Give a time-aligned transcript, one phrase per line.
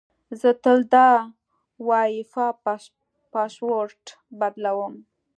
[0.39, 0.95] زه تل د
[1.87, 2.51] وای فای
[3.33, 4.01] پاسورډ
[4.39, 4.93] بدلوم.